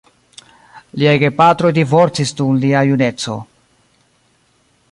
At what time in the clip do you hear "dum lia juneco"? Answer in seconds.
2.39-3.37